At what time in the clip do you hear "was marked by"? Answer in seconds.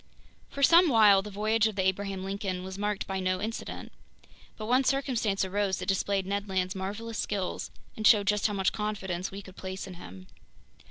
2.63-3.19